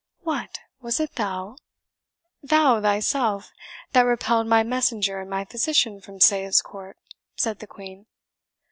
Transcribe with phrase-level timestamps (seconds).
[0.23, 0.57] "What!
[0.81, 1.57] was it thou?
[2.41, 3.51] thou thyself,
[3.91, 6.97] that repelled my messenger and my physician from Sayes Court?"
[7.35, 8.07] said the Queen.